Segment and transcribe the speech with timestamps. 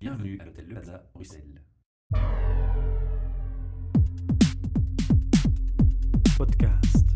[0.00, 1.60] Bienvenue à l'hôtel Le Plaza, Bruxelles.
[6.38, 7.06] Podcast.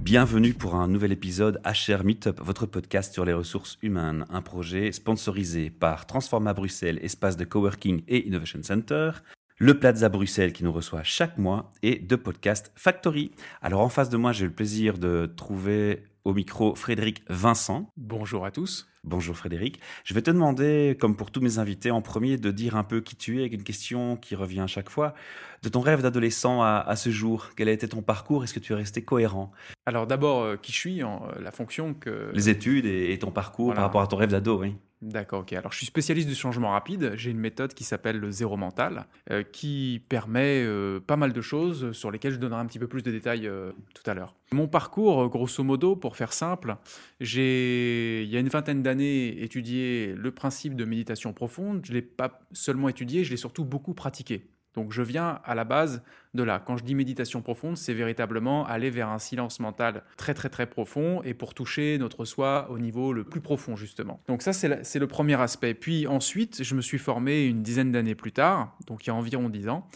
[0.00, 4.90] Bienvenue pour un nouvel épisode HR Meetup, votre podcast sur les ressources humaines, un projet
[4.90, 9.12] sponsorisé par Transforma Bruxelles, espace de coworking et innovation center,
[9.58, 13.30] le Plaza Bruxelles qui nous reçoit chaque mois et de Podcast Factory.
[13.60, 17.90] Alors en face de moi, j'ai le plaisir de trouver au micro Frédéric Vincent.
[17.96, 18.88] Bonjour à tous.
[19.04, 19.80] Bonjour Frédéric.
[20.04, 23.00] Je vais te demander, comme pour tous mes invités, en premier de dire un peu
[23.00, 25.14] qui tu es, avec une question qui revient à chaque fois.
[25.62, 28.44] De ton rêve d'adolescent à, ce jour, quel a été ton parcours?
[28.44, 29.50] Est-ce que tu es resté cohérent?
[29.86, 32.30] Alors d'abord, euh, qui je suis, en, euh, la fonction que...
[32.32, 34.76] Les études et, ton parcours par rapport à ton rêve d'ado, oui.
[35.02, 35.52] D'accord, ok.
[35.54, 37.14] Alors je suis spécialiste du changement rapide.
[37.16, 41.40] J'ai une méthode qui s'appelle le zéro mental, euh, qui permet euh, pas mal de
[41.40, 44.36] choses sur lesquelles je donnerai un petit peu plus de détails euh, tout à l'heure.
[44.52, 46.76] Mon parcours, grosso modo, pour faire simple,
[47.18, 51.80] j'ai, il y a une vingtaine d'années, étudié le principe de méditation profonde.
[51.84, 54.51] Je ne l'ai pas seulement étudié, je l'ai surtout beaucoup pratiqué.
[54.74, 56.02] Donc je viens à la base
[56.34, 56.62] de là.
[56.64, 60.66] Quand je dis méditation profonde, c'est véritablement aller vers un silence mental très très très
[60.66, 64.22] profond et pour toucher notre soi au niveau le plus profond justement.
[64.28, 65.74] Donc ça c'est le premier aspect.
[65.74, 69.14] Puis ensuite, je me suis formé une dizaine d'années plus tard, donc il y a
[69.14, 69.88] environ dix ans,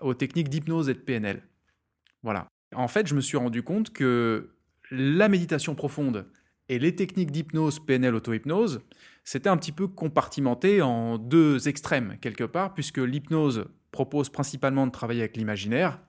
[0.00, 1.42] aux techniques d'hypnose et de PNL.
[2.22, 2.46] Voilà.
[2.74, 4.54] En fait, je me suis rendu compte que
[4.90, 6.26] la méditation profonde
[6.68, 8.80] et les techniques d'hypnose, PNL, auto-hypnose,
[9.24, 14.92] c'était un petit peu compartimenté en deux extrêmes quelque part, puisque l'hypnose propose principalement de
[14.92, 16.00] travailler avec l'imaginaire,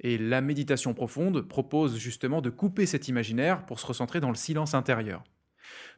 [0.00, 4.34] et la méditation profonde propose justement de couper cet imaginaire pour se recentrer dans le
[4.34, 5.22] silence intérieur.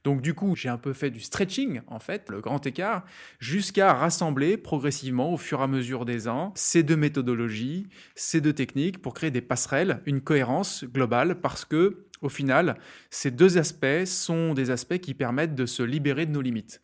[0.04, 3.04] Donc du coup, j'ai un peu fait du stretching, en fait, le grand écart,
[3.38, 8.52] jusqu'à rassembler progressivement, au fur et à mesure des ans, ces deux méthodologies, ces deux
[8.52, 12.78] techniques pour créer des passerelles, une cohérence globale, parce que, au final,
[13.10, 16.82] ces deux aspects sont des aspects qui permettent de se libérer de nos limites.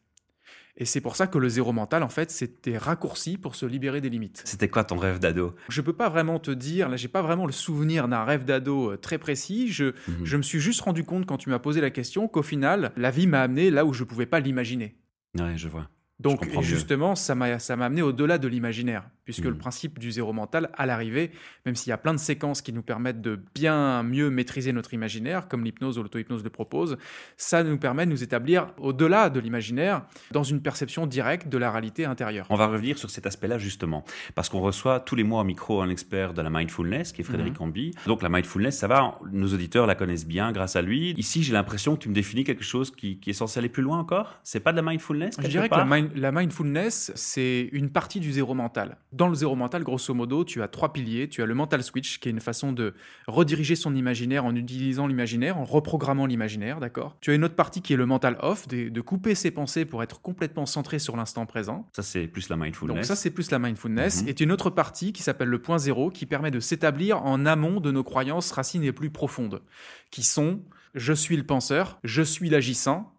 [0.77, 4.01] Et c'est pour ça que le zéro mental, en fait, c'était raccourci pour se libérer
[4.01, 4.43] des limites.
[4.45, 5.55] C'était quoi ton rêve d'ado?
[5.69, 8.91] Je peux pas vraiment te dire, là, j'ai pas vraiment le souvenir d'un rêve d'ado
[8.91, 9.69] euh, très précis.
[9.69, 10.25] Je, mhm.
[10.25, 13.11] je me suis juste rendu compte quand tu m'as posé la question qu'au final, la
[13.13, 14.97] vie m'a amené là où je pouvais pas l'imaginer.
[15.39, 15.89] Ouais, je vois.
[16.21, 19.59] Donc, justement, ça m'a amené au-delà de l'imaginaire puisque le mmh.
[19.59, 21.31] principe du zéro mental, à l'arrivée,
[21.65, 24.95] même s'il y a plein de séquences qui nous permettent de bien mieux maîtriser notre
[24.95, 26.99] imaginaire, comme l'hypnose ou l'auto-hypnose le propose,
[27.37, 31.71] ça nous permet de nous établir au-delà de l'imaginaire, dans une perception directe de la
[31.71, 32.47] réalité intérieure.
[32.51, 34.05] On va revenir sur cet aspect-là justement,
[34.35, 37.25] parce qu'on reçoit tous les mois au micro un expert de la mindfulness, qui est
[37.25, 37.91] Frédéric mmh.
[38.07, 41.15] Donc la mindfulness, ça va, nos auditeurs la connaissent bien grâce à lui.
[41.17, 43.99] Ici, j'ai l'impression que tu me définis quelque chose qui, est censé aller plus loin
[43.99, 44.39] encore.
[44.43, 45.85] C'est pas de la mindfulness Je dirais que la,
[46.15, 50.63] la mindfulness, c'est une partie du zéro mental dans le zéro mental, grosso modo, tu
[50.63, 51.29] as trois piliers.
[51.29, 52.95] Tu as le mental switch, qui est une façon de
[53.27, 57.17] rediriger son imaginaire en utilisant l'imaginaire, en reprogrammant l'imaginaire, d'accord?
[57.21, 60.03] Tu as une autre partie qui est le mental off, de, couper ses pensées pour
[60.03, 61.87] être complètement centré sur l'instant présent.
[61.95, 62.97] Ça, c'est plus la mindfulness.
[62.97, 64.23] Donc ça, c'est plus la mindfulness.
[64.23, 64.29] Mhm.
[64.29, 67.81] Et une autre partie qui s'appelle le point zéro, qui permet de s'établir en amont
[67.81, 69.63] de nos croyances racines les plus profondes,
[70.11, 70.63] qui sont
[70.95, 73.14] je suis le penseur, je suis l'agissant,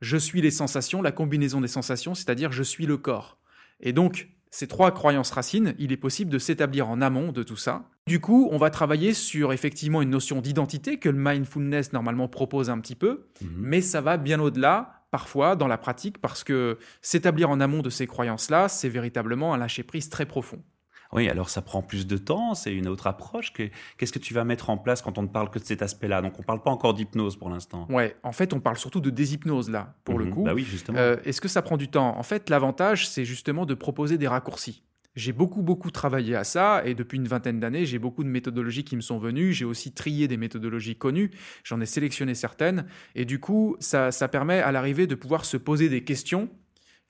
[0.00, 3.38] je suis les sensations, la combinaison des sensations, c'est-à-dire je suis le corps.
[3.80, 7.56] Et donc, ces trois croyances racines, il est possible de s'établir en amont de tout
[7.56, 7.88] ça.
[8.06, 12.68] Du coup, on va travailler sur effectivement une notion d'identité que le mindfulness normalement propose
[12.68, 13.50] un petit peu, mhm.
[13.56, 17.90] mais ça va bien au-delà parfois dans la pratique parce que s'établir en amont de
[17.90, 20.62] ces croyances-là, c'est véritablement un lâcher-prise très profond.
[21.12, 23.52] Oui, alors ça prend plus de temps, c'est une autre approche.
[23.52, 26.22] Qu'est-ce que tu vas mettre en place quand on ne parle que de cet aspect-là?
[26.22, 27.86] Donc on ne parle pas encore d'hypnose pour l'instant.
[27.90, 30.30] Ouais, en fait on parle surtout de déshypnose là, pour le mhm.
[30.34, 30.44] coup.
[30.44, 30.98] Bah oui, justement.
[30.98, 32.16] Euh, est-ce que ça prend du temps?
[32.16, 34.82] En fait, l'avantage, c'est justement de proposer des raccourcis.
[35.16, 38.84] J'ai beaucoup, beaucoup travaillé à ça et depuis une vingtaine d'années, j'ai beaucoup de méthodologies
[38.84, 39.52] qui me sont venues.
[39.52, 41.32] J'ai aussi trié des méthodologies connues,
[41.64, 45.56] j'en ai sélectionné certaines et du coup, ça, ça permet à l'arrivée de pouvoir se
[45.56, 46.48] poser des questions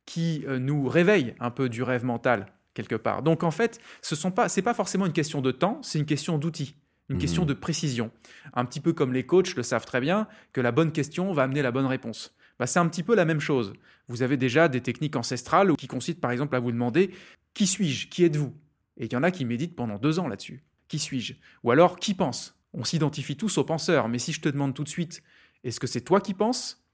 [0.06, 2.46] qui euh, nous réveillent un peu du rêve mental
[2.80, 3.22] quelque part.
[3.22, 6.38] Donc en fait, ce n'est pas, pas forcément une question de temps, c'est une question
[6.38, 6.76] d'outils,
[7.08, 7.18] une mmh.
[7.18, 8.10] question de précision.
[8.54, 11.42] Un petit peu comme les coachs le savent très bien, que la bonne question va
[11.42, 12.34] amener la bonne réponse.
[12.58, 13.72] Bah, c'est un petit peu la même chose.
[14.08, 17.10] Vous avez déjà des techniques ancestrales qui consistent par exemple à vous demander
[17.54, 18.08] qui suis-je?
[18.08, 18.52] Qui êtes-vous
[18.96, 20.62] Et il y en a qui méditent pendant deux ans là-dessus.
[20.88, 21.34] Qui suis-je
[21.64, 22.56] Ou alors qui pense?
[22.72, 25.22] On s'identifie tous aux penseurs, mais si je te demande tout de suite,
[25.64, 26.84] est-ce que c'est toi qui penses?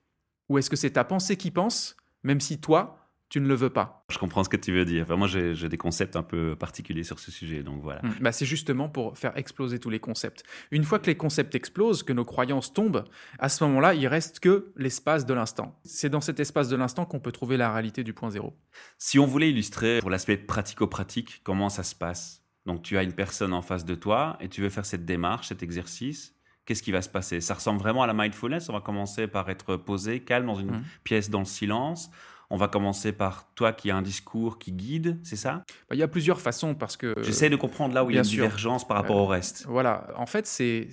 [0.49, 1.97] Ou est-ce que c'est ta pensée qui pense?
[2.23, 4.05] Même si toi, tu ne le veux pas.
[4.09, 5.03] Je comprends ce que tu veux dire.
[5.03, 8.01] Enfin, moi, j'ai des concepts un peu particuliers sur ce sujet, donc voilà.
[8.03, 8.13] Hmm.
[8.21, 10.45] Bah, c'est justement pour faire exploser tous les concepts.
[10.71, 13.05] Une fois que les concepts explosent, que nos croyances tombent,
[13.39, 15.79] à ce moment-là, il reste que l'espace de l'instant.
[15.85, 18.57] C'est dans cet espace de l'instant qu'on peut trouver la réalité du point zéro.
[18.99, 22.43] Si on voulait illustrer pour l'aspect pratico-pratique, comment ça se passe?
[22.65, 25.49] Donc, tu as une personne en face de toi et tu veux faire cette démarche,
[25.49, 26.33] cet exercice.
[26.65, 27.41] qu'est-ce qui va se passer?
[27.41, 28.69] Ça ressemble vraiment à la mindfulness.
[28.69, 30.83] On va commencer par être posé, calme, dans une Mhm.
[31.05, 32.11] pièce dans le silence.
[32.51, 35.65] On va commencer par toi qui a un discours qui guide, c'est ça?
[35.89, 37.15] Bah, Il y a plusieurs façons parce que.
[37.23, 38.45] J'essaie de comprendre là où il y a une sûr.
[38.45, 39.67] divergence par rapport Euh, au reste.
[39.69, 40.89] Voilà, en fait, c'est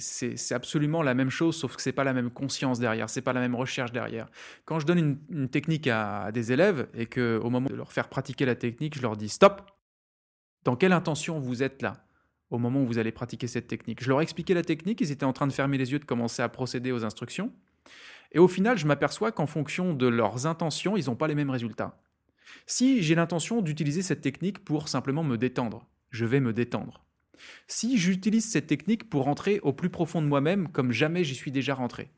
[0.51, 3.39] absolument la même chose, sauf que c'est pas la même conscience derrière, c'est pas la
[3.39, 4.27] même recherche derrière.
[4.65, 7.75] Quand je donne une, une technique à, à des élèves et que au moment de
[7.75, 9.61] leur faire pratiquer la technique, je leur dis stop.
[10.63, 12.05] Dans quelle intention vous êtes là
[12.49, 14.01] au moment où vous allez pratiquer cette technique?
[14.03, 16.05] Je leur ai expliqué la technique, ils étaient en train de fermer les yeux, de
[16.05, 17.51] commencer à procéder aux instructions.
[18.33, 21.51] Et au final, je m'aperçois qu'en fonction de leurs intentions, ils n'ont pas les mêmes
[21.51, 22.01] résultats.
[22.65, 27.05] Si j'ai l'intention d'utiliser cette technique pour simplement me détendre, je vais me détendre.
[27.67, 31.51] Si j'utilise cette technique pour rentrer au plus profond de moi-même comme jamais j'y suis
[31.51, 32.11] déjà rentré,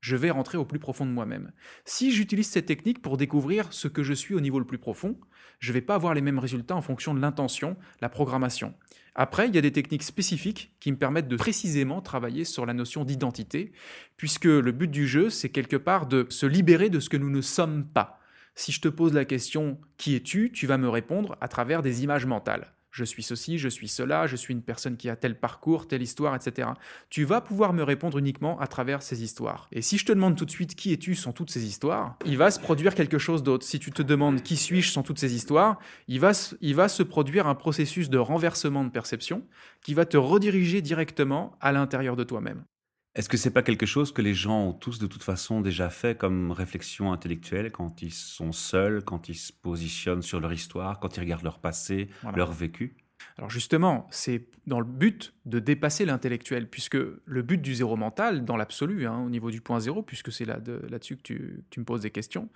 [0.00, 1.52] je vais rentrer au plus profond de moi-même.
[1.84, 5.16] Si j'utilise cette technique pour découvrir ce que je suis au niveau le plus profond,
[5.62, 8.74] je ne vais pas avoir les mêmes résultats en fonction de l'intention, la programmation.
[9.14, 12.74] Après, il y a des techniques spécifiques qui me permettent de précisément travailler sur la
[12.74, 13.70] notion d'identité,
[14.16, 17.30] puisque le but du jeu, c'est quelque part de se libérer de ce que nous
[17.30, 18.18] ne sommes pas.
[18.56, 22.02] Si je te pose la question qui es-tu, tu vas me répondre à travers des
[22.02, 22.72] images mentales.
[22.92, 26.02] Je suis ceci, je suis cela, je suis une personne qui a tel parcours, telle
[26.02, 26.68] histoire, etc.
[27.08, 29.66] Tu vas pouvoir me répondre uniquement à travers ces histoires.
[29.72, 32.36] Et si je te demande tout de suite qui es-tu sans toutes ces histoires, il
[32.36, 33.64] va se produire quelque chose d'autre.
[33.64, 37.02] Si tu te demandes qui suis-je sans toutes ces histoires, il va, il va se
[37.02, 39.46] produire un processus de renversement de perception
[39.82, 42.64] qui va te rediriger directement à l'intérieur de toi-même.
[43.14, 45.90] Est-ce que c'est pas quelque chose que les gens ont tous de toute façon déjà
[45.90, 50.98] fait comme réflexion intellectuelle quand ils sont seuls, quand ils se positionnent sur leur histoire,
[50.98, 52.38] quand ils regardent leur passé, Voilà.
[52.38, 52.96] leur vécu?
[53.38, 58.44] Alors justement, c'est dans le but de dépasser l'intellectuel, puisque le but du zéro mental,
[58.44, 61.64] dans l'absolu, hein, au niveau du point zéro, puisque c'est là de- là-dessus que tu,
[61.70, 62.48] tu me poses des questions,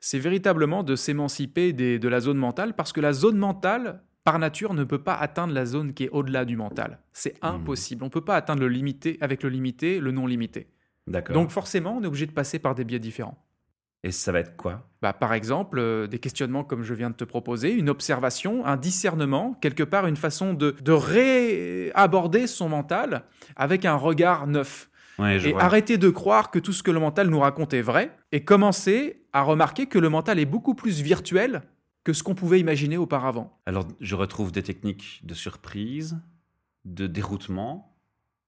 [0.00, 4.74] c'est véritablement de s'émanciper de la zone mentale, parce que la zone mentale, par nature,
[4.74, 6.98] ne peut pas atteindre la zone qui est au-delà du mental.
[7.12, 8.02] C'est impossible.
[8.04, 10.68] On ne peut pas atteindre le limité avec le limité, le non limité.
[11.06, 11.34] D'accord.
[11.34, 13.44] Donc forcément, on est obligé de passer par des biais différents.
[14.04, 14.88] Et ça va être quoi?
[15.00, 18.76] Bah, par exemple, euh, des questionnements comme je viens de te proposer, une observation, un
[18.76, 23.24] discernement, quelque part une façon de, de réaborder son mental
[23.54, 24.90] avec un regard neuf.
[25.18, 25.62] Ouais, Et vois.
[25.62, 29.22] arrêter de croire que tout ce que le mental nous raconte est vrai, et commencer
[29.32, 31.62] à remarquer que le mental est beaucoup plus virtuel
[32.04, 33.60] que ce qu'on pouvait imaginer auparavant.
[33.66, 36.18] Alors, je retrouve des techniques de surprise,
[36.84, 37.96] de déroutement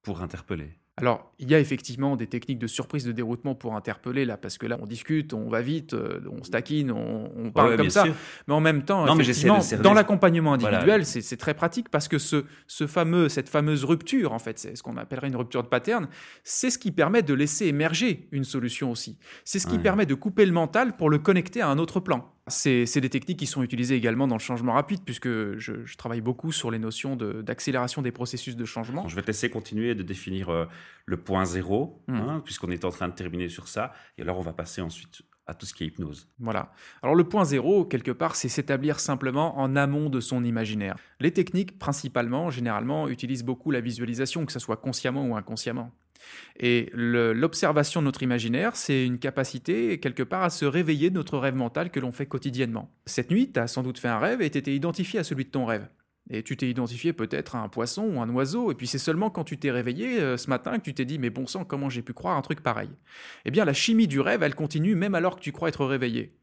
[0.02, 0.78] pour interpeller.
[0.96, 4.58] Alors, il y a effectivement des techniques de surprise, de déroutement pour interpeller, là, parce
[4.58, 7.76] que là, on discute, on va vite, euh, on se taquine, on, on parle Ouais,
[7.76, 8.04] comme ça.
[8.04, 8.14] sûr.
[8.46, 11.04] Mais en même temps, Non, effectivement, dans l'accompagnement individuel, Voilà.
[11.04, 14.76] c'est c'est très pratique parce que ce, ce fameux, cette fameuse rupture, en fait, c'est
[14.76, 16.06] ce qu'on appellerait une rupture de pattern,
[16.44, 19.18] c'est ce qui permet de laisser émerger une solution aussi.
[19.44, 19.82] C'est ce qui Ouais.
[19.82, 22.30] permet de couper le mental pour le connecter à un autre plan.
[22.46, 26.20] C'est des techniques qui sont utilisées également dans le changement rapide, puisque je, je travaille
[26.20, 29.08] beaucoup sur les notions de- d'accélération des processus de changement.
[29.08, 30.66] Je vais te laisser continuer de définir euh,
[31.06, 32.16] le point zéro, Hmm.
[32.16, 33.92] hein, puisqu'on est en train de terminer sur ça.
[34.18, 36.28] Et alors, on va passer ensuite à tout ce qui est hypnose.
[36.38, 36.72] Voilà.
[37.02, 40.96] Alors le point zéro, quelque part, c'est s'établir simplement en amont de son imaginaire.
[41.20, 45.92] Les techniques, principalement, généralement, utilisent beaucoup la visualisation, que ce soit consciemment ou inconsciemment.
[46.58, 51.38] Et l'observation de notre imaginaire, c'est une capacité, quelque part, à se réveiller de notre
[51.38, 52.92] rêve mental que l'on fait quotidiennement.
[53.06, 55.44] Cette nuit, tu as sans doute fait un rêve et tu t'es identifié à celui
[55.44, 55.88] de ton rêve.
[56.30, 59.28] Et tu t'es identifié peut-être à un poisson ou un oiseau, et puis c'est seulement
[59.28, 61.90] quand tu t'es réveillé euh, ce matin que tu t'es dit mais bon sang, comment
[61.90, 62.88] j'ai pu croire un truc pareil?
[63.44, 66.38] Eh bien la chimie du rêve, elle continue même alors que tu crois être réveillé.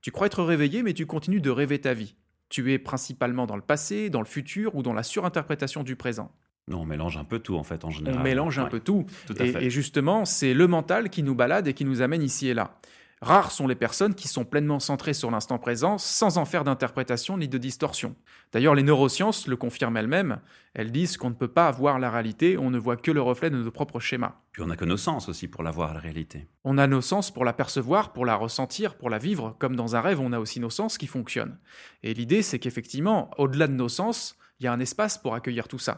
[0.00, 2.14] Tu crois être réveillé, mais tu continues de rêver ta vie.
[2.48, 6.32] Tu es principalement dans le passé, dans le futur ou dans la surinterprétation du présent.
[6.70, 8.22] On mélange un peu tout, en fait, en On général.
[8.22, 9.06] mélange un Ouais, peu tout.
[9.26, 9.64] Tout à Et, fait.
[9.64, 12.76] et justement, c'est le mental qui nous balade et qui nous amène ici et là.
[13.20, 17.36] Rares sont les personnes qui sont pleinement centrées sur l'instant présent sans en faire d'interprétation
[17.36, 18.14] ni de distorsion.
[18.52, 20.38] D'ailleurs, les neurosciences le confirment elles-mêmes.
[20.72, 23.50] Elles disent qu'on ne peut pas voir la réalité, on ne voit que le reflet
[23.50, 24.36] de nos propres schémas.
[24.52, 26.46] Puis on n'a que nos sens aussi pour la voir, la réalité.
[26.62, 29.56] On a nos sens pour la percevoir, pour la ressentir, pour la vivre.
[29.58, 31.58] Comme dans un rêve, on a aussi nos sens qui fonctionnent.
[32.04, 35.66] Et l'idée, c'est qu'effectivement, au-delà de nos sens, il y a un espace pour accueillir
[35.66, 35.96] tout ça,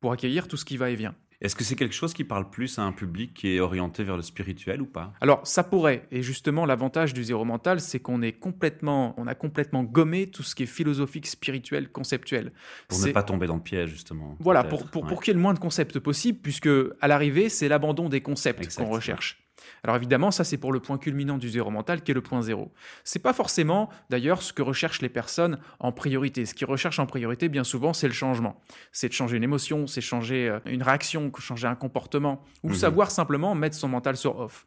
[0.00, 1.14] pour accueillir tout ce qui va et vient.
[1.40, 4.16] Est-ce que c'est quelque chose qui parle plus à un public qui est orienté vers
[4.16, 5.14] le spirituel ou pas?
[5.22, 6.06] Alors, ça pourrait.
[6.10, 10.42] Et justement, l'avantage du zéro mental, c'est qu'on est complètement, on a complètement gommé tout
[10.42, 12.52] ce qui est philosophique, spirituel, conceptuel.
[12.88, 14.36] Pour ne pas tomber dans le piège, justement.
[14.38, 15.08] Voilà, pour, pour, ouais.
[15.08, 16.68] pour qu'il y ait le moins de concepts possible, puisque
[17.00, 19.42] à l'arrivée, c'est l'abandon des concepts qu'on recherche.
[19.84, 22.42] Alors évidemment, ça c'est pour le point culminant du zéro mental qui est le point
[22.42, 22.72] zéro.
[23.04, 26.46] C'est pas forcément d'ailleurs ce que recherchent les personnes en priorité.
[26.46, 28.60] Ce qu'ils recherchent en priorité, bien souvent, c'est le changement.
[28.92, 32.74] C'est de changer une émotion, c'est changer euh, une réaction, changer un comportement, ou Mhm.
[32.74, 34.66] savoir simplement mettre son mental sur off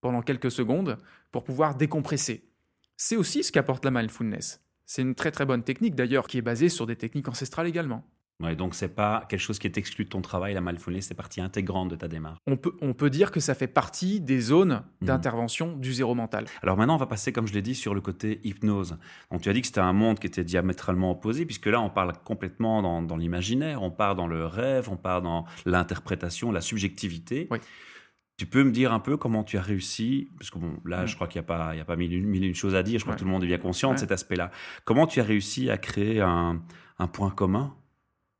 [0.00, 0.96] pendant quelques secondes
[1.30, 2.48] pour pouvoir décompresser.
[2.96, 4.62] C'est aussi ce qu'apporte la mindfulness.
[4.86, 8.04] C'est une très très bonne technique d'ailleurs qui est basée sur des techniques ancestrales également.
[8.40, 11.14] Ouais, donc c'est pas quelque chose qui est exclu de ton travail, la mindfulness, c'est
[11.14, 12.38] partie intégrante de ta démarche.
[12.46, 15.08] On peut, on peut dire que ça fait partie des zones Mhm.
[15.08, 16.46] d'intervention du zéro mental.
[16.62, 18.96] Alors maintenant, on va passer, comme je l'ai dit, sur le côté hypnose.
[19.30, 21.90] Donc tu as dit que c'était un monde qui était diamétralement opposé, puisque là, on
[21.90, 26.60] parle complètement dans, dans l'imaginaire, on part dans le rêve, on part dans l'interprétation, la
[26.60, 27.46] subjectivité.
[27.50, 27.58] Oui.
[28.36, 31.06] Tu peux me dire un peu comment tu as réussi, parce que bon, là, Mm.
[31.08, 32.82] je crois qu'il n'y a pas, il y a pas mille, mille une choses à
[32.82, 33.16] dire, je crois Ouais.
[33.16, 34.50] que tout le monde est bien conscient de cet aspect-là.
[34.86, 36.62] Comment tu as réussi à créer un,
[36.98, 37.74] un point commun,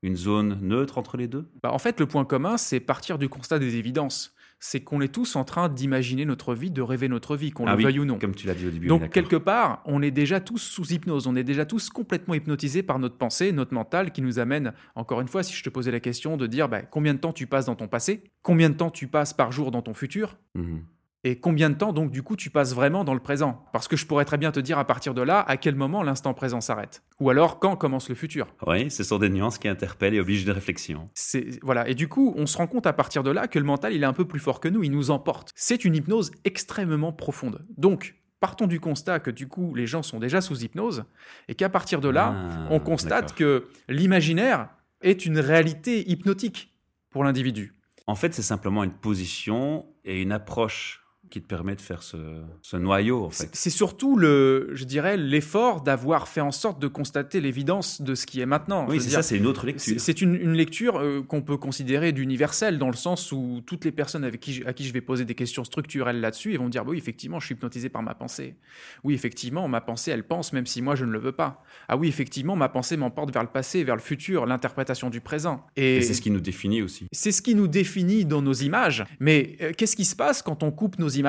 [0.03, 1.49] une zone neutre entre les deux?
[1.63, 4.33] Bah, en fait, le point commun, c'est partir du constat des évidences.
[4.63, 7.71] C'est qu'on est tous en train d'imaginer notre vie, de rêver notre vie, qu'on Ah
[7.71, 8.19] le oui, veuille ou non.
[8.19, 8.85] Comme tu l'as dit au début.
[8.85, 12.83] Donc, quelque part, on est déjà tous sous hypnose, on est déjà tous complètement hypnotisés
[12.83, 15.89] par notre pensée, notre mental, qui nous amène, encore une fois, si je te posais
[15.89, 18.75] la question de dire bah, combien de temps tu passes dans ton passé, combien de
[18.75, 20.83] temps tu passes par jour dans ton futur, Mhm.
[21.23, 23.63] Et combien de temps, donc, du coup, tu passes vraiment dans le présent?
[23.73, 26.01] Parce que je pourrais très bien te dire à partir de là, à quel moment
[26.01, 27.03] l'instant présent s'arrête.
[27.19, 28.47] Ou alors, quand commence le futur.
[28.65, 31.09] Oui, ce sont des nuances qui interpellent et obligent de réflexion.
[31.13, 33.65] C'est voilà et du coup on se rend compte à partir de là que le
[33.65, 35.51] mental il est un peu plus fort que nous, il nous emporte.
[35.55, 37.65] C'est une hypnose extrêmement profonde.
[37.77, 41.05] Donc partons du constat que du coup les gens sont déjà sous hypnose
[41.47, 44.69] et qu'à partir de là Ah, on constate que l'imaginaire
[45.01, 46.73] est une réalité hypnotique
[47.11, 47.75] pour l'individu.
[48.07, 51.00] En fait, c'est simplement une position et une approche
[51.31, 52.17] qui te permet de faire ce,
[52.61, 53.49] ce noyau, en fait.
[53.53, 58.25] C'est surtout le, je dirais, l'effort d'avoir fait en sorte de constater l'évidence de ce
[58.25, 58.85] qui est maintenant.
[58.87, 59.95] Oui, c'est ça, c'est une autre lecture.
[59.99, 63.91] c'est une, une lecture euh, qu'on peut considérer d'universelle, dans le sens où toutes les
[63.91, 66.69] personnes avec qui je- à qui je vais poser des questions structurelles là-dessus, ils vont
[66.69, 68.55] dire bah oui, effectivement, je suis hypnotisé par ma pensée.
[69.03, 71.63] Oui, effectivement, ma pensée, elle pense même si moi je ne le veux pas.
[71.87, 75.65] Ah oui, effectivement, ma pensée m'emporte vers le passé, vers le futur, l'interprétation du présent.
[75.77, 77.07] Et, Et c'est ce qui nous définit aussi.
[77.13, 79.05] c'est ce qui nous définit dans nos images.
[79.21, 81.20] Mais euh, qu'est-ce qui se passe quand on coupe nos images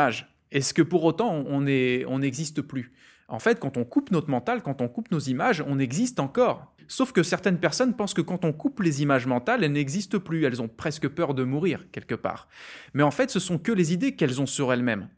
[0.51, 2.93] Est-ce que pour autant on n'existe plus?
[3.29, 6.75] En fait, quand on coupe notre mental, quand on coupe nos images, on existe encore.
[6.89, 10.45] Sauf que certaines personnes pensent que quand on coupe les images mentales, elles n'existent plus.
[10.45, 12.49] Elles ont presque peur de mourir quelque part.
[12.93, 15.09] Mais en fait, ce sont que les idées qu'elles ont sur elles-mêmes.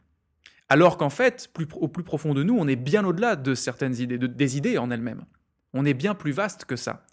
[0.69, 4.17] Alors qu'en fait, au plus profond de nous, on est bien au-delà de certaines idées,
[4.17, 5.25] de- des idées en elles-mêmes.
[5.73, 7.05] On est bien plus vaste que ça.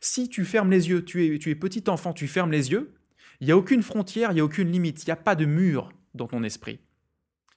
[0.00, 2.94] Si tu fermes les yeux, tu es, tu es petit enfant, tu fermes les yeux,
[3.40, 5.44] il n'y a aucune frontière, il n'y a aucune limite, il n'y a pas de
[5.44, 6.80] mur dans ton esprit.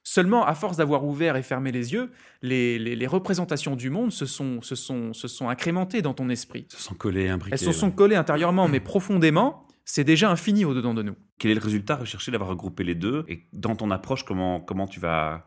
[0.02, 2.10] Seulement, à force d'avoir ouvert et fermé les yeux,
[2.42, 6.30] les, les- les représentations du monde se sont, se, sont, se sont incrémentées dans ton
[6.30, 6.66] esprit.
[6.70, 7.54] Se sont collés, imbriqués.
[7.54, 7.94] Elles se sont ouais.
[7.94, 11.16] collées intérieurement, mais profondément, c'est déjà infini au-dedans de nous.
[11.38, 14.86] Quel est le résultat recherché d'avoir regroupé les deux Et dans ton approche, comment, comment
[14.86, 15.46] tu vas.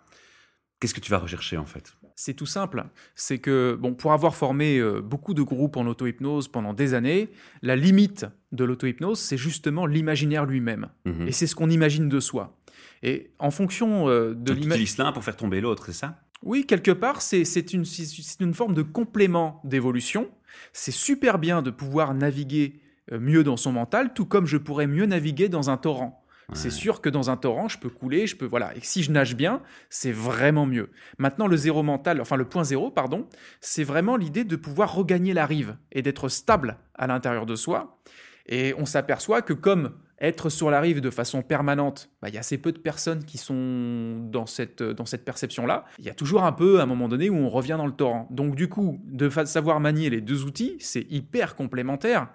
[0.80, 1.94] Qu'est-ce que tu vas rechercher, en fait?
[2.16, 2.84] C'est tout simple.
[3.16, 7.30] C'est que, bon, pour avoir formé euh, beaucoup de groupes en auto-hypnose pendant des années,
[7.64, 10.90] la limite de l'auto-hypnose, c'est justement l'imaginaire lui-même.
[11.06, 11.28] Mhm.
[11.28, 12.56] Et c'est ce qu'on imagine de soi.
[13.04, 16.20] Et en fonction euh, de utilises l'un pour faire tomber l'autre, c'est ça?
[16.42, 20.30] Oui, quelque part, c'est une, forme de complément d'évolution.
[20.72, 22.82] C'est super bien de pouvoir naviguer
[23.12, 26.20] euh, mieux dans son mental, tout comme je pourrais mieux naviguer dans un torrent.
[26.52, 28.76] C'est sûr que dans un torrent, je peux couler, je peux voilà.
[28.76, 30.92] Et si je nage bien, c'est vraiment mieux.
[31.18, 33.28] Maintenant, le zéro mental, enfin le point zéro, pardon,
[33.62, 37.98] c'est vraiment l'idée de pouvoir regagner la rive et d'être stable à l'intérieur de soi.
[38.46, 42.38] Et on s'aperçoit que comme être sur la rive de façon permanente, bah, il y
[42.38, 45.86] a assez peu de personnes qui sont dans cette, dans cette perception-là.
[46.00, 47.92] Il y a toujours un peu, à un moment donné, où on revient dans le
[47.92, 48.28] torrent.
[48.32, 52.30] Donc du coup, de savoir manier les deux outils, c'est hyper complémentaire.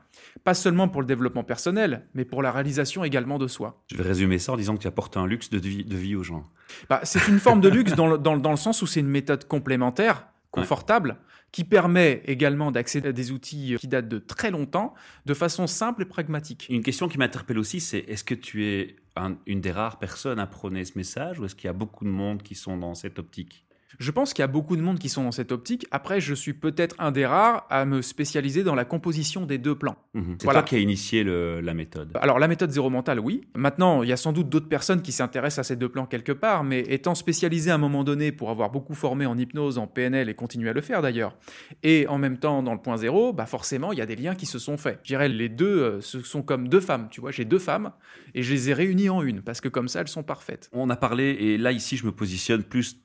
[0.45, 3.83] Pas seulement pour le développement personnel, mais pour la réalisation également de soi.
[3.90, 6.14] Je vais résumer ça en disant que tu apportes un luxe de vie, de vie
[6.14, 6.45] aux gens.
[6.90, 9.09] Bah, c'est une forme de luxe dans le, dans dans le sens où c'est une
[9.09, 11.19] méthode complémentaire, confortable,
[11.52, 14.95] qui permet également d'accéder à des outils qui datent de très longtemps,
[15.26, 16.67] de façon simple et pragmatique.
[16.69, 20.38] Une question qui m'interpelle aussi, c'est est-ce que tu es un- une des rares personnes
[20.38, 22.95] à prôner ce message ou est-ce qu'il y a beaucoup de monde qui sont dans
[22.95, 23.64] cette optique?
[23.99, 25.87] Je pense qu'il y a beaucoup de monde qui sont dans cette optique.
[25.90, 29.75] Après, je suis peut-être un des rares à me spécialiser dans la composition des deux
[29.75, 29.97] plans.
[30.14, 30.37] Mhm.
[30.38, 30.61] C'est Voilà.
[30.61, 32.11] toi qui as initié le- la méthode.
[32.21, 33.42] Alors, la méthode zéro mental, oui.
[33.57, 36.33] Maintenant, il y a sans doute d'autres personnes qui s'intéressent à ces deux plans quelque
[36.33, 39.87] part, mais étant spécialisé à un moment donné pour avoir beaucoup formé en hypnose, en
[39.87, 41.37] PNL et continuer à le faire d'ailleurs,
[41.83, 44.35] et en même temps dans le point zéro, bah forcément, il y a des liens
[44.35, 44.99] qui se sont faits.
[45.02, 47.30] Je dirais, les deux, euh, ce sont comme deux femmes, tu vois.
[47.30, 47.92] J'ai deux femmes
[48.35, 50.68] et je les ai réunies en une, parce que comme ça, elles sont parfaites.
[50.73, 52.97] On a parlé, et là ici je me positionne plus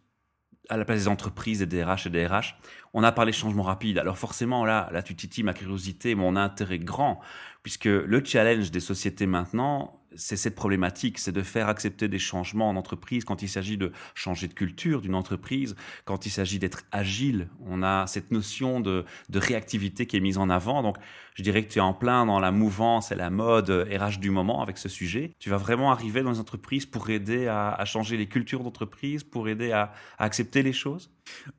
[0.70, 2.55] à la place des entreprises et des RH et des RH.
[2.93, 3.98] On a parlé changement rapide.
[3.98, 7.20] Alors forcément là, là tu titilles ma curiosité, mon intérêt grand,
[7.63, 12.70] puisque le challenge des sociétés maintenant, c'est cette problématique, c'est de faire accepter des changements
[12.70, 16.84] en entreprise quand il s'agit de changer de culture d'une entreprise, quand il s'agit d'être
[16.91, 17.50] agile.
[17.65, 20.84] On a cette notion de, réactivité qui est mise en avant.
[20.84, 20.98] Donc
[21.36, 24.29] je dirais que tu es en plein dans la mouvance et la mode RH du
[24.29, 25.34] moment avec ce sujet.
[25.39, 29.50] Tu vas vraiment arriver dans les entreprises pour aider à, changer les cultures d'entreprise, pour
[29.50, 31.12] aider à accepter les choses?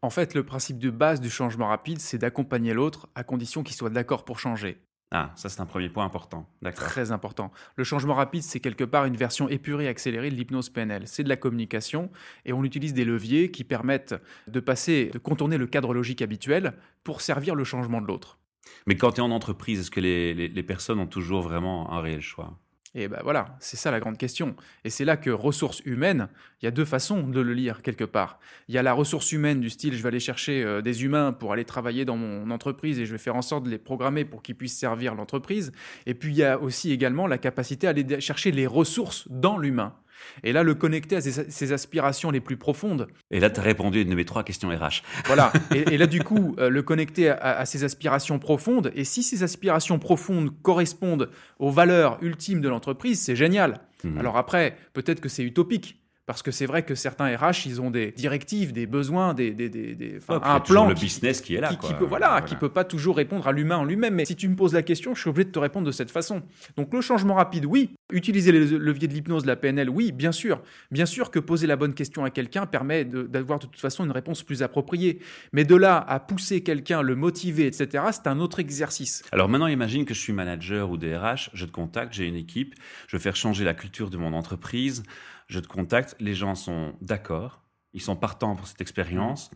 [0.03, 3.75] En fait, le principe de base du changement rapide, c'est d'accompagner l'autre à condition qu'il
[3.75, 4.84] soit d'accord pour changer.
[5.11, 6.49] Ah, ça c'est un premier point important.
[6.63, 6.89] D'accord.
[6.89, 7.53] Très important.
[7.77, 11.03] Le changement rapide, c'est quelque part une version épurée, accélérée de l'hypnose PNL.
[11.07, 12.11] C'est de la communication
[12.45, 14.15] et on utilise des leviers qui permettent
[14.49, 18.39] de passer, de contourner le cadre logique habituel pour servir le changement de l'autre.
[18.87, 21.93] Mais quand tu es en entreprise, est-ce que les, les, les personnes ont toujours vraiment
[21.93, 22.59] un réel choix?
[22.95, 24.55] Et ben voilà, c'est ça la grande question.
[24.85, 26.29] Et c'est là que ressources humaines,
[26.63, 28.39] il y a deux façons de le lire quelque part.
[28.69, 31.33] Il y a la ressource humaine du style je vais aller chercher euh, des humains
[31.33, 34.25] pour aller travailler dans mon entreprise et je vais faire en sorte de les programmer
[34.25, 35.73] pour qu'ils puissent servir l'entreprise.
[36.07, 39.59] Et puis il y a aussi également la capacité à aller chercher les ressources dans
[39.59, 39.95] l'humain.
[40.43, 43.09] Et là, le connecter à ses, aspirations les plus profondes.
[43.31, 45.02] Et là, tu as répondu à une de mes trois questions RH.
[45.26, 45.52] Voilà.
[45.75, 48.93] Et, là, du coup, euh, le connecter à, ses aspirations profondes.
[48.95, 53.81] Et si ces aspirations profondes correspondent aux valeurs ultimes de l'entreprise, c'est génial.
[54.02, 54.19] Mmh.
[54.19, 56.04] Alors après, peut-être que c'est utopique.
[56.26, 59.69] Parce que c'est vrai que certains RH, ils ont des directives, des besoins, des, des,
[59.69, 60.88] des, un plan.
[60.88, 61.69] le business qui est là.
[61.69, 64.14] Qui, peut, voilà, qui peut pas toujours répondre à l'humain en lui-même.
[64.14, 66.11] Mais si tu me poses la question, je suis obligé de te répondre de cette
[66.11, 66.43] façon.
[66.76, 67.90] Donc le changement rapide, oui.
[68.11, 70.62] Utiliser les leviers de l'hypnose, de la PNL, oui, bien sûr.
[70.90, 74.12] Bien sûr que poser la bonne question à quelqu'un permet d'avoir de, toute façon une
[74.12, 75.21] réponse plus appropriée.
[75.52, 79.23] Mais de là à pousser quelqu'un, le motiver, etc., c'est un autre exercice.
[79.31, 82.75] Alors maintenant, imagine que je suis manager ou DRH, je te contacte, j'ai une équipe,
[83.09, 85.02] je veux faire changer la culture de mon entreprise
[85.47, 89.51] je te contacte, les gens sont d'accord, ils sont partants pour cette expérience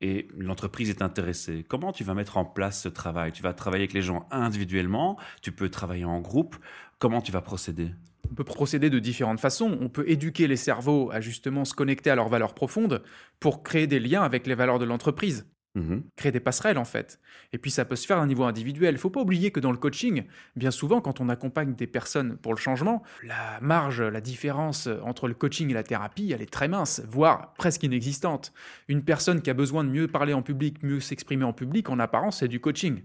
[0.00, 1.64] et l'entreprise est intéressée.
[1.68, 3.32] Comment tu vas mettre en place ce travail?
[3.32, 6.56] Tu vas travailler avec les gens individuellement, tu peux travailler en groupe,
[6.98, 7.90] comment tu vas procéder?
[8.30, 9.78] On peut procéder de différentes façons.
[9.80, 13.02] On peut éduquer les cerveaux à justement se connecter à leurs valeurs profondes
[13.40, 15.46] pour créer des liens avec les valeurs de l'entreprise.
[15.74, 17.20] Mmh créer des passerelles en fait.
[17.52, 18.92] Et puis ça peut se faire à un niveau individuel.
[18.92, 20.24] Il ne faut pas oublier que dans le coaching,
[20.56, 25.28] bien souvent quand on accompagne des personnes pour le changement, la marge, la différence entre
[25.28, 28.52] le coaching et la thérapie, elle est très mince, voire presque inexistante.
[28.88, 31.98] Une personne qui a besoin de mieux parler en public, mieux s'exprimer en public, en
[31.98, 33.02] apparence, c'est du coaching.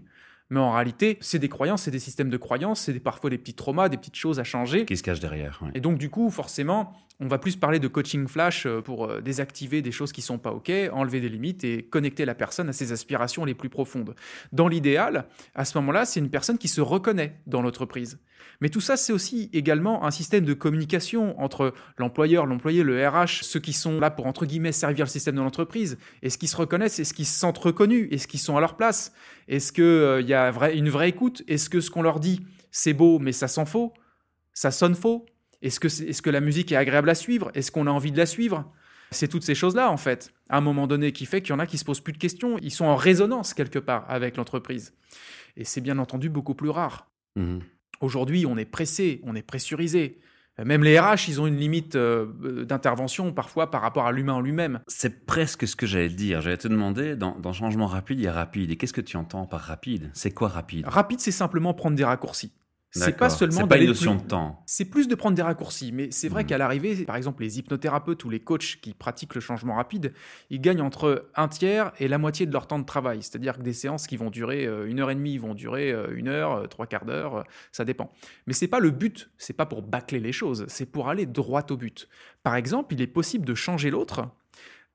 [0.50, 3.54] Mais en réalité, c'est des croyances, c'est des systèmes de croyances, c'est parfois des petits
[3.54, 4.84] traumas, des petites choses à changer.
[4.84, 5.60] Qui se cachent derrière.
[5.74, 9.20] Et donc, du coup, forcément, on va plus parler de coaching flash euh, pour euh,
[9.20, 12.72] désactiver des choses qui sont pas OK, enlever des limites et connecter la personne à
[12.72, 14.14] ses aspirations les plus profondes.
[14.52, 18.18] Dans l'idéal, à ce moment-là, c'est une personne qui se reconnaît dans l'entreprise.
[18.60, 23.42] Mais tout ça, c'est aussi également un système de communication entre l'employeur, l'employé, le RH,
[23.42, 25.98] ceux qui sont là pour, entre guillemets, servir le système de l'entreprise.
[26.22, 29.12] Est-ce qu'ils se reconnaissent Est-ce qu'ils se sentent reconnus Est-ce qu'ils sont à leur place
[29.48, 31.42] Est-ce qu'il euh, y a une vraie écoute?
[31.48, 33.92] Est-ce que ce qu'on leur dit, c'est beau, mais ça sent faux?
[34.52, 35.26] Ça sonne faux?
[35.62, 37.50] Est-ce que, est, que la musique est agréable à suivre?
[37.54, 38.70] Est-ce qu'on a envie de la suivre?
[39.10, 41.58] C'est toutes ces choses-là, en fait, à un moment donné, qui fait qu'il y en
[41.58, 42.58] a qui se posent plus de questions.
[42.58, 44.94] Ils sont en résonance quelque part avec l'entreprise.
[45.56, 47.10] Et c'est bien entendu beaucoup plus rare.
[47.36, 47.58] Mmh
[48.00, 50.18] Aujourd'hui, on est pressé, on est pressurisé.
[50.62, 54.40] Même les RH, ils ont une limite euh, d'intervention parfois par rapport à l'humain en
[54.40, 54.80] lui-même.
[54.86, 56.40] C'est presque ce que j'allais te dire.
[56.40, 58.70] J'allais te demander, dans, dans, changement rapide, il y a rapide.
[58.70, 60.10] Et qu'est-ce que tu entends par rapide?
[60.14, 60.86] C'est quoi rapide?
[60.86, 62.52] Rapide, c'est simplement prendre des raccourcis.
[62.94, 63.60] C'est pas seulement.
[63.60, 64.62] C'est pas une notion de temps.
[64.66, 65.90] C'est plus de prendre des raccourcis.
[65.92, 66.46] Mais c'est vrai hmm.
[66.46, 70.12] qu'à l'arrivée, par exemple, les hypnothérapeutes ou les coachs qui pratiquent le changement rapide,
[70.50, 73.22] ils gagnent entre un tiers et la moitié de leur temps de travail.
[73.22, 76.14] C'est-à-dire que des séances qui vont durer euh, une heure et demie vont durer euh,
[76.14, 78.12] une heure, euh, trois quarts d'heure, ça dépend.
[78.46, 79.30] Mais c'est pas le but.
[79.38, 80.64] C'est pas pour bâcler les choses.
[80.68, 82.08] C'est pour aller droit au but.
[82.42, 84.28] Par exemple, il est possible de changer l'autre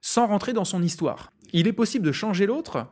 [0.02, 1.32] sans rentrer dans son histoire.
[1.52, 2.88] Il est possible de changer l'autre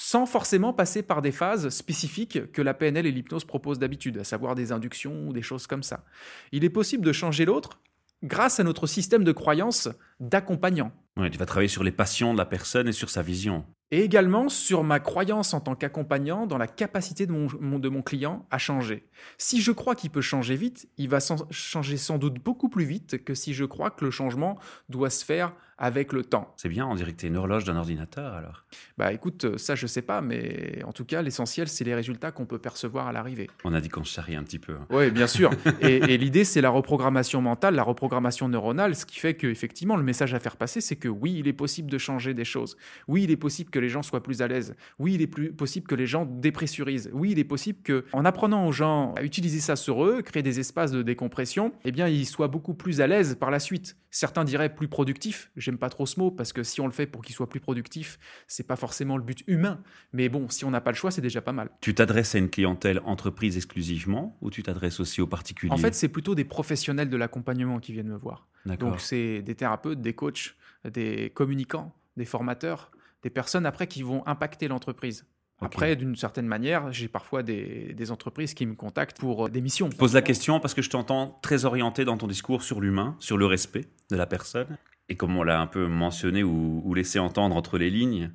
[0.00, 4.24] sans forcément passer par des phases spécifiques que la PNL et l'hypnose proposent d'habitude, à
[4.24, 6.04] savoir des inductions ou des choses comme ça.
[6.52, 7.80] Il est possible de changer l'autre
[8.22, 9.88] grâce à notre système de croyance
[10.20, 10.92] d'accompagnant.
[11.16, 13.64] tu vas travailler sur les passions de la personne et sur sa vision.
[13.90, 18.02] Et également sur ma croyance en tant qu'accompagnant dans la capacité de mon, de mon
[18.02, 19.08] client à changer.
[19.36, 21.18] Si je crois qu'il peut changer vite, il va
[21.50, 24.58] changer sans doute beaucoup plus vite que si je crois que le changement
[24.88, 26.52] doit se faire avec le temps.
[26.56, 28.64] C'est bien, on dirait que tu es une horloge d'un ordinateur alors.
[28.98, 32.32] Bah écoute, euh, ça je sais pas, mais en tout cas l'essentiel c'est les résultats
[32.32, 33.48] qu'on peut percevoir à l'arrivée.
[33.64, 34.74] On a dit qu'on charrie un petit peu.
[34.74, 34.86] Hein.
[34.90, 35.50] Oui, bien sûr.
[35.80, 40.02] et, l'idée c'est la reprogrammation mentale, la reprogrammation neuronale, ce qui fait que effectivement le
[40.02, 42.76] message à faire passer c'est que oui, il est possible de changer des choses.
[43.06, 44.74] Oui, il est possible que les gens soient plus à l'aise.
[44.98, 47.08] Oui, il est plus possible que les gens dépressurisent.
[47.12, 50.42] Oui, il est possible que en apprenant aux gens à utiliser ça sur eux, créer
[50.42, 53.96] des espaces de décompression, eh bien ils soient beaucoup plus à l'aise par la suite.
[54.10, 57.06] Certains diraient plus productifs j'aime pas trop ce mot parce que si on le fait
[57.06, 59.82] pour qu'il soit plus productif, c'est pas forcément le but humain.
[60.14, 61.68] Mais bon, si on n'a pas le choix, c'est déjà pas mal.
[61.82, 65.72] Tu t'adresses à une clientèle entreprise exclusivement ou tu t'adresses aussi aux particuliers?
[65.72, 68.48] En fait, c'est plutôt des professionnels de l'accompagnement qui viennent me voir.
[68.78, 70.56] Donc c'est des thérapeutes, des coachs,
[70.90, 72.90] des communicants, des formateurs,
[73.22, 75.26] des personnes après qui vont impacter l'entreprise.
[75.60, 79.60] Après, d'une certaine manière, j'ai parfois des, des, entreprises qui me contactent pour euh, des
[79.60, 79.90] missions.
[79.90, 83.16] Je pose la question parce que je t'entends très orienté dans ton discours sur l'humain,
[83.18, 84.78] sur le respect de la personne.
[85.08, 88.30] Et comme on l'a un peu mentionné ou, laissé entendre entre les lignes,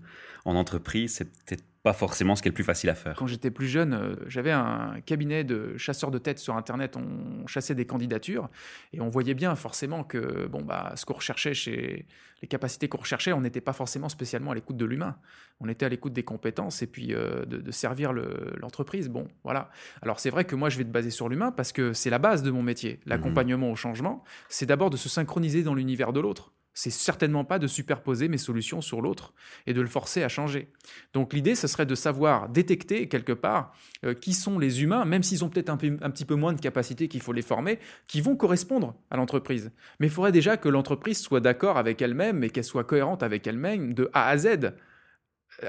[0.46, 3.16] en entreprise, c'est peut-être pas forcément ce qui est le plus facile à faire.
[3.18, 6.96] Quand j'étais plus jeune, euh, j'avais un cabinet de chasseurs de tête sur Internet.
[6.96, 8.50] On chassait des candidatures
[8.94, 12.06] et on voyait bien forcément que bon, bah, ce qu'on recherchait chez
[12.42, 15.18] les capacités qu'on recherchait, on n'était pas forcément spécialement à l'écoute de l'humain.
[15.60, 19.10] On était à l'écoute des compétences et puis euh, de, servir l'entreprise.
[19.10, 19.70] bon, voilà.
[20.02, 22.20] Alors c'est vrai que moi, je vais te baser sur l'humain parce que c'est la
[22.20, 22.94] base de mon métier.
[22.94, 27.46] Mmh L'accompagnement au changement, c'est d'abord de se synchroniser dans l'univers de l'autre c'est certainement
[27.46, 29.34] pas de superposer mes solutions sur l'autre
[29.68, 30.72] et de le forcer à changer.
[31.14, 35.24] Donc l'idée, ce serait de savoir détecter quelque part euh, qui sont les humains, même
[35.24, 38.36] s'ils ont peut-être un, petit peu moins de capacité qu'il faut les former, qui vont
[38.36, 39.72] correspondre à l'entreprise.
[40.00, 43.46] Mais il faudrait déjà que l'entreprise soit d'accord avec elle-même et qu'elle soit cohérente avec
[43.46, 44.74] elle-même de A à Z,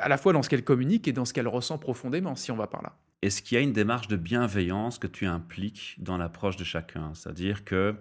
[0.00, 2.56] à la fois dans ce qu'elle communique et dans ce qu'elle ressent profondément, si on
[2.56, 2.96] va par là.
[3.20, 7.12] Est-ce qu'il y a une démarche de bienveillance que tu impliques dans l'approche de chacun?
[7.14, 7.94] C'est-à-dire que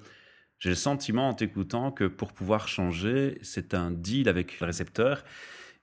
[0.64, 5.26] j'ai le sentiment en t'écoutant que pour pouvoir changer, c'est un deal avec le récepteur.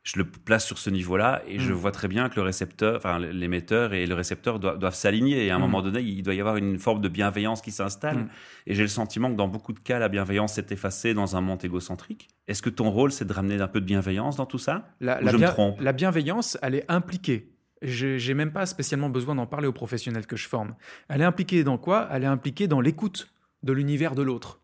[0.03, 1.77] Je le place sur ce niveau-là et je hmm.
[1.77, 5.45] vois très bien que le récepteur, enfin l'émetteur et le récepteur doivent, s'aligner.
[5.45, 5.61] Et à un hmm.
[5.61, 8.21] moment donné, il doit y avoir une forme de bienveillance qui s'installe.
[8.21, 8.29] Hmm.
[8.67, 11.43] Et j'ai le sentiment que dans beaucoup de cas, la bienveillance s'est effacée dans un
[11.43, 12.29] monde égocentrique.
[12.49, 14.89] Est-ce que ton rôle, c'est de ramener un peu de bienveillance dans tout ça?
[15.03, 15.79] La, je me trompe?
[15.83, 17.53] La bienveillance, elle est impliquée.
[17.83, 20.75] Je n'ai même pas spécialement besoin d'en parler aux professionnels que je forme.
[21.11, 22.09] Elle est impliquée dans quoi?
[22.11, 23.31] Elle est impliquée dans l'écoute
[23.63, 24.61] de l'univers de l'autre.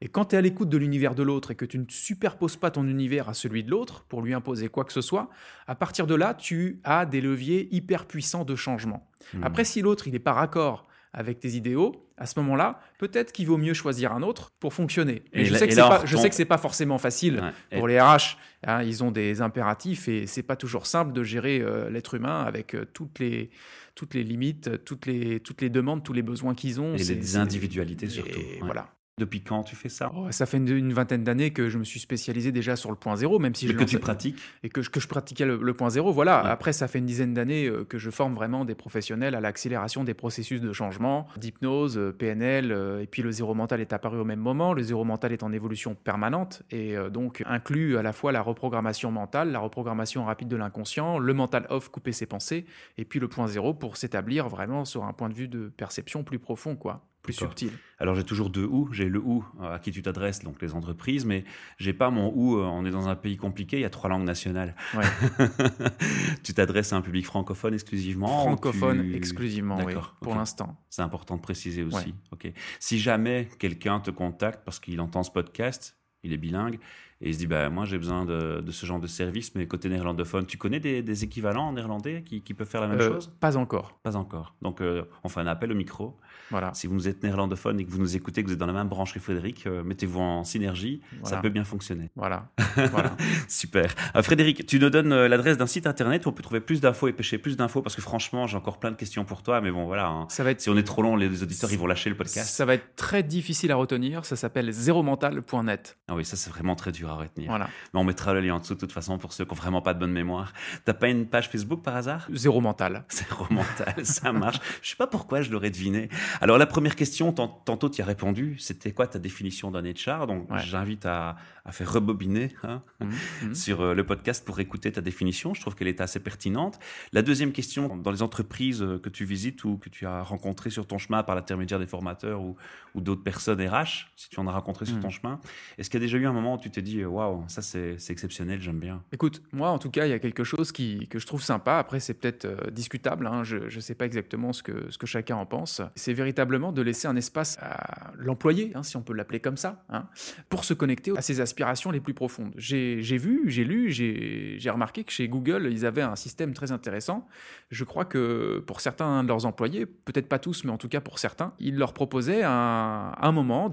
[0.00, 2.56] Et quand tu es à l'écoute de l'univers de l'autre et que tu ne superposes
[2.56, 5.30] pas ton univers à celui de l'autre pour lui imposer quoi que ce soit,
[5.66, 9.08] à partir de là, tu as des leviers hyper puissants de changement.
[9.32, 9.44] Hmm.
[9.44, 13.46] Après, si l'autre, il n'est pas raccord avec tes idéaux, à ce moment-là, peut-être qu'il
[13.46, 15.22] vaut mieux choisir un autre pour fonctionner.
[15.32, 17.42] Et, je, sais que pas, je, sais que c'est pas forcément facile
[17.76, 18.36] pour les RH.
[18.66, 22.42] Hein, ils ont des impératifs et c'est pas toujours simple de gérer euh, l'être humain
[22.42, 23.50] avec euh, toutes les
[23.94, 26.94] toutes les limites, toutes les toutes les demandes, tous les besoins qu'ils ont.
[26.94, 28.40] Et les individualités surtout.
[28.60, 28.93] Voilà.
[29.16, 30.10] Depuis quand tu fais ça?
[30.16, 33.14] Oh, Ça fait une, vingtaine d'années que je me suis spécialisé déjà sur le point
[33.14, 34.40] zéro, même si je que tu pratiques?
[34.64, 36.12] Et que je, que je pratiquais le, point zéro.
[36.12, 36.40] Voilà.
[36.40, 40.02] Après, ça fait une dizaine d'années euh, que je forme vraiment des professionnels à l'accélération
[40.02, 44.18] des processus de changement, d'hypnose, euh, PNL, euh, et puis le zéro mental est apparu
[44.18, 44.72] au même moment.
[44.72, 49.12] Le zéro mental est en évolution permanente et donc inclut à la fois la reprogrammation
[49.12, 52.66] mentale, la reprogrammation rapide de l'inconscient, le mental off, couper ses pensées,
[52.98, 56.24] et puis le point zéro pour s'établir vraiment sur un point de vue de perception
[56.24, 57.72] plus profond, quoi plus subtil.
[57.98, 58.88] Alors j'ai toujours deux ou.
[58.92, 61.44] J'ai le ou à qui tu t'adresses, donc les entreprises, mais
[61.78, 62.58] j'ai pas mon ou.
[62.58, 64.76] Euh, on est dans un pays compliqué, il y a trois langues nationales.
[66.44, 70.76] tu t'adresses à un public francophone exclusivement Francophone exclusivement, oui, pour l'instant.
[70.90, 72.14] C'est important de préciser aussi.
[72.30, 72.52] Ok.
[72.78, 76.78] Si jamais quelqu'un te contacte parce qu'il entend ce podcast, il est bilingue,
[77.24, 79.88] et il se dit bah, Moi, j'ai besoin de, ce genre de service, mais côté
[79.88, 83.32] néerlandophone, tu connais des, équivalents en néerlandais qui, peuvent faire la même euh, chose?
[83.40, 83.98] Pas encore.
[84.02, 84.54] Pas encore.
[84.60, 86.18] Donc, euh, on fait un appel au micro.
[86.50, 86.74] Voilà.
[86.74, 88.88] Si vous êtes néerlandophone et que vous nous écoutez, que vous êtes dans la même
[88.88, 92.10] branche que Frédéric, euh, mettez-vous en synergie, ça peut bien fonctionner.
[92.14, 92.50] Voilà.
[92.90, 93.16] voilà.
[93.48, 93.94] Super.
[94.20, 97.14] Frédéric, tu nous donnes l'adresse d'un site internet où on peut trouver plus d'infos et
[97.14, 99.86] pêcher plus d'infos parce que franchement, j'ai encore plein de questions pour toi, mais bon,
[99.86, 100.08] voilà.
[100.08, 100.26] Hein.
[100.28, 100.60] Ça va être...
[100.60, 102.54] Si on est trop long, les auditeurs, ils vont lâcher le podcast.
[102.54, 104.26] Ça va être très difficile à retenir.
[104.26, 105.96] Ça s'appelle zéromental.net.
[106.08, 107.48] Ah oui, ça, c'est vraiment très dur à retenir.
[107.48, 107.68] Voilà
[108.04, 109.94] on mettra le lien en dessous de toute façon pour ceux qui n'ont vraiment pas
[109.94, 110.52] de bonne mémoire.
[110.84, 112.26] T'as pas une page Facebook par hasard?
[112.32, 113.04] Zéro mental.
[113.10, 114.58] Zéro mental, ça marche.
[114.82, 116.08] je sais pas pourquoi je l'aurais deviné.
[116.40, 120.26] Alors la première question, tantôt tu y as répondu, c'était quoi ta définition d'un HR
[120.26, 121.36] Donc j'invite à,
[121.72, 123.06] faire rebobiner hein, mmh,
[123.46, 123.54] mmh.
[123.54, 125.54] sur euh, le podcast pour écouter ta définition.
[125.54, 126.78] Je trouve qu'elle est assez pertinente.
[127.12, 130.70] La deuxième question, dans les entreprises euh, que tu visites ou que tu as rencontrées
[130.70, 132.56] sur ton chemin par l'intermédiaire des formateurs ou,
[132.94, 135.00] d'autres personnes RH, si tu en as rencontré sur mmh.
[135.00, 135.40] ton chemin,
[135.78, 137.98] est-ce qu'il y a déjà eu un moment où tu t'es dit waouh, ça c'est
[137.98, 139.02] c'est exceptionnel, j'aime bien?
[139.10, 141.78] Écoute, moi en tout cas, il y a quelque chose qui, que je trouve sympa.
[141.78, 143.42] Après, c'est peut-être euh, discutable, hein.
[143.42, 145.82] je ne sais pas exactement ce que, ce que chacun en pense.
[145.96, 149.84] C'est véritablement de laisser un espace à l'employé, hein, si on peut l'appeler comme ça,
[149.88, 150.06] hein,
[150.48, 151.53] pour se connecter à ses aspirations
[151.92, 152.52] les plus profondes.
[152.56, 157.26] J'ai vu, j'ai lu, j'ai remarqué que chez Google, ils avaient un système très intéressant.
[157.70, 161.00] Je crois que pour certains de leurs employés, peut-être pas tous, mais en tout cas
[161.00, 163.70] pour certains, ils leur proposaient un, un moment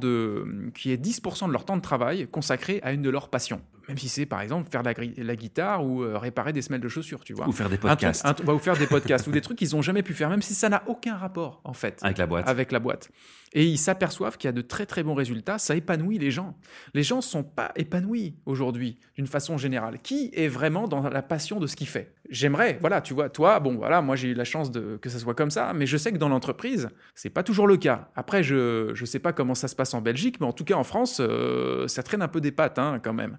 [0.73, 3.97] qui est 10% de leur temps de travail consacré à une de leurs passions même
[3.97, 7.25] si c'est par exemple faire la, la guitare ou euh, réparer des semelles de chaussures,
[7.25, 7.45] tu vois.
[7.45, 8.25] Ou faire des podcasts.
[8.47, 10.69] ou faire des podcasts ou des trucs qu'ils n'ont jamais pu faire, même si ça
[10.69, 12.47] n'a aucun rapport en fait avec la boîte.
[12.47, 13.09] Avec la boîte.
[13.53, 16.55] Et ils s'aperçoivent qu'il y a de très très bons résultats, ça épanouit les gens.
[16.93, 19.99] Les gens ne sont pas épanouis aujourd'hui d'une façon générale.
[20.01, 22.13] Qui est vraiment dans la passion de ce qu'il fait?
[22.29, 25.19] J'aimerais, voilà, tu vois, toi, bon, voilà, moi j'ai eu la chance de, que ça
[25.19, 28.09] soit comme ça, mais je sais que dans l'entreprise, c'est pas toujours le cas.
[28.15, 30.75] Après, je ne sais pas comment ça se passe en Belgique, mais en tout cas
[30.75, 33.37] en France, euh, ça traîne un peu des pattes hein, quand même.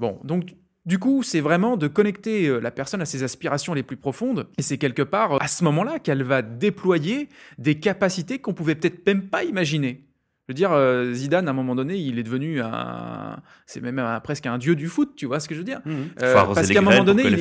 [0.00, 0.54] Bon, donc
[0.86, 4.48] du coup, c'est vraiment de connecter euh, la personne à ses aspirations les plus profondes.
[4.58, 9.06] Et c'est quelque part à ce moment-là qu'elle va déployer des capacités qu'on pouvait peut-être
[9.06, 10.06] même pas imaginer.
[10.48, 13.40] veux dire, euh, Zidane, à un moment donné, il est devenu un.
[13.66, 15.82] C'est même presque un dieu du foot, tu vois ce que je veux dire.
[16.22, 17.34] Euh, arroser Parce qu'à un moment donné, il,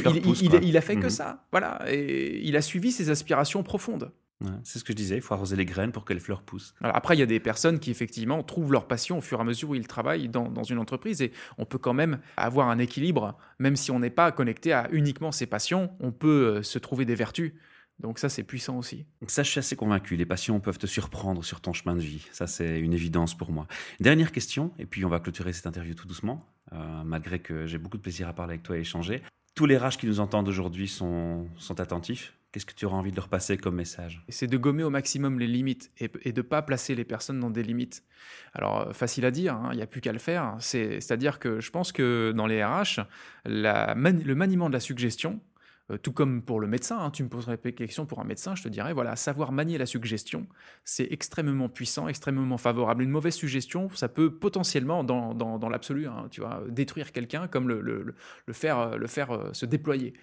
[0.77, 1.09] a fait que Mhm.
[1.09, 1.45] ça.
[1.51, 1.79] Voilà.
[1.89, 4.11] Et il a suivi ses aspirations profondes.
[4.41, 6.43] Ouais, c'est ce que je disais, il faut arroser les graines pour que les fleurs
[6.43, 6.73] poussent.
[6.81, 9.41] Alors après, il y a des personnes qui effectivement trouvent leur passion au fur et
[9.41, 12.69] à mesure où ils travaillent dans, dans une entreprise et on peut quand même avoir
[12.69, 16.63] un équilibre, même si on n'est pas connecté à uniquement ses passions, on peut euh,
[16.63, 17.53] se trouver des vertus.
[17.99, 19.05] Donc ça, c'est puissant aussi.
[19.27, 20.15] Ça, je suis assez convaincu.
[20.15, 22.25] Les passions peuvent te surprendre sur ton chemin de vie.
[22.31, 23.67] Ça, c'est une évidence pour moi.
[23.99, 27.77] Dernière question, et puis on va clôturer cette interview tout doucement, euh, malgré que j'ai
[27.77, 29.21] beaucoup de plaisir à parler avec toi et échanger.
[29.53, 32.38] Tous les RH qui nous entendent aujourd'hui sont, sont attentifs.
[32.51, 34.23] Qu'est-ce que tu auras envie de leur passer comme message?
[34.27, 37.51] C'est de gommer au maximum les limites et, de ne pas placer les personnes dans
[37.51, 38.03] des limites.
[38.53, 40.55] Alors, euh, facile à dire, hein, il n'y a plus qu'à le faire.
[40.59, 43.01] C'est- C'est-à-dire que je pense que dans les RH,
[43.45, 45.39] le maniement de la suggestion,
[45.97, 48.63] tout comme pour le médecin, hein, tu me poserais des questions pour un médecin, je
[48.63, 50.45] te dirais, voilà, savoir manier la suggestion,
[50.83, 53.03] c'est extrêmement puissant, extrêmement favorable.
[53.03, 57.47] Une mauvaise suggestion, ça peut potentiellement, dans, dans, dans l'absolu, hein, tu vois, détruire quelqu'un
[57.47, 60.13] comme le, le, le- le faire, euh, faire euh, se déployer.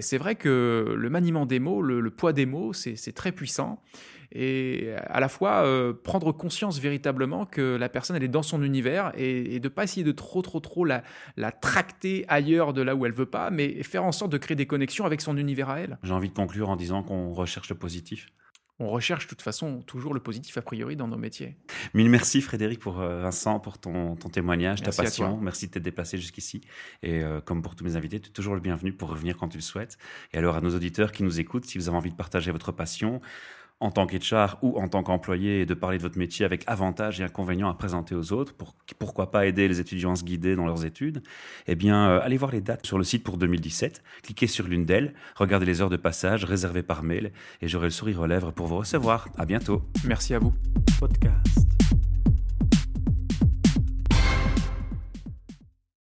[0.00, 3.82] C'est vrai que le maniement des mots, le, le poids des mots, c'est très puissant.
[4.34, 8.62] Et à la fois euh, prendre conscience véritablement que la personne elle est dans son
[8.62, 11.02] univers et, et de pas essayer de trop trop trop la,
[11.36, 14.56] la tracter ailleurs de là où elle veut pas, mais faire en sorte de créer
[14.56, 15.98] des connexions avec son univers à elle.
[16.02, 18.26] J'ai envie de conclure en disant qu'on recherche le positif.
[18.80, 21.56] On recherche de toute façon toujours le positif a priori dans nos métiers.
[21.94, 25.36] Mille merci Frédéric pour euh, Vincent pour ton, ton témoignage, Merci ta passion.
[25.36, 26.60] Merci de t'être déplacé jusqu'ici.
[27.04, 29.48] Et euh, comme pour tous mes invités, tu es toujours le bienvenu pour revenir quand
[29.48, 29.96] tu le souhaites.
[30.32, 32.72] Et alors à nos auditeurs qui nous écoutent, si vous avez envie de partager votre
[32.72, 33.20] passion
[33.80, 37.20] en tant qu'HR ou en tant qu'employé et de parler de votre métier avec avantages
[37.20, 40.56] et inconvénients à présenter aux autres, pour, pourquoi pas aider les étudiants à se guider
[40.56, 41.22] dans leurs études,
[41.66, 44.84] eh bien euh, allez voir les dates sur le site pour 2017, cliquez sur l'une
[44.84, 48.52] d'elles, regardez les heures de passage réservées par mail et j'aurai le sourire aux lèvres
[48.52, 49.28] pour vous recevoir.
[49.36, 49.82] À bientôt.
[50.04, 50.54] Merci à vous.
[50.98, 51.73] Podcast.